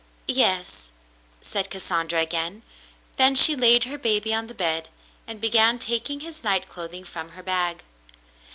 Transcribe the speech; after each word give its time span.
"Yes," 0.27 0.91
said 1.41 1.69
Cassandra 1.69 2.19
again; 2.19 2.63
then 3.17 3.35
she 3.35 3.55
laid 3.55 3.83
her 3.83 3.99
baby 3.99 4.33
on 4.33 4.47
the 4.47 4.55
bed 4.55 4.89
and 5.27 5.39
began 5.39 5.77
taking 5.77 6.21
his 6.21 6.43
night 6.43 6.67
clothing 6.67 7.03
from 7.03 7.33
her 7.33 7.43
bag. 7.43 7.83